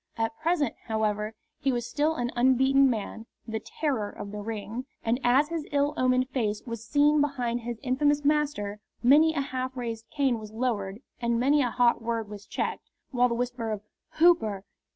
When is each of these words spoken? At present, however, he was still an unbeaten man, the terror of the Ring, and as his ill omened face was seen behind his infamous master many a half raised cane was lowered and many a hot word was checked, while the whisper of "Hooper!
At 0.17 0.35
present, 0.41 0.73
however, 0.87 1.35
he 1.59 1.71
was 1.71 1.87
still 1.87 2.15
an 2.15 2.31
unbeaten 2.35 2.89
man, 2.89 3.27
the 3.47 3.59
terror 3.59 4.09
of 4.09 4.31
the 4.31 4.39
Ring, 4.41 4.87
and 5.03 5.19
as 5.23 5.49
his 5.49 5.67
ill 5.71 5.93
omened 5.95 6.27
face 6.29 6.63
was 6.65 6.83
seen 6.83 7.21
behind 7.21 7.59
his 7.61 7.77
infamous 7.83 8.25
master 8.25 8.79
many 9.03 9.35
a 9.35 9.41
half 9.41 9.77
raised 9.77 10.09
cane 10.09 10.39
was 10.39 10.51
lowered 10.51 11.01
and 11.19 11.39
many 11.39 11.61
a 11.61 11.69
hot 11.69 12.01
word 12.01 12.29
was 12.29 12.47
checked, 12.47 12.89
while 13.11 13.27
the 13.29 13.35
whisper 13.35 13.69
of 13.71 13.83
"Hooper! 14.13 14.65